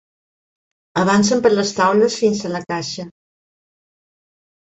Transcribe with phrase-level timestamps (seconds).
[1.01, 3.05] Avancen per les taules fins a la caixa.